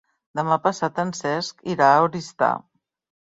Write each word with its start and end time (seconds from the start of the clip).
Demà 0.37 0.55
passat 0.63 1.01
en 1.03 1.11
Cesc 1.17 1.61
irà 1.75 1.91
a 1.91 2.01
Oristà. 2.07 2.51